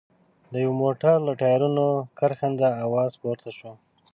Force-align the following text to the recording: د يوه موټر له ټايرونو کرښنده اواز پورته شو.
د 0.51 0.53
يوه 0.63 0.75
موټر 0.83 1.15
له 1.27 1.33
ټايرونو 1.41 1.85
کرښنده 2.17 2.69
اواز 2.85 3.11
پورته 3.21 3.49
شو. 3.57 3.71